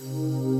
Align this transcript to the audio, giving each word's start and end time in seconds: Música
Música 0.00 0.57